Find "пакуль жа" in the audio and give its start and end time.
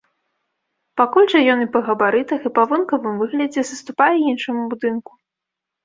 1.01-1.39